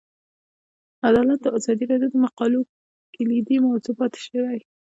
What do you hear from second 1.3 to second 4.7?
د ازادي راډیو د مقالو کلیدي موضوع پاتې شوی.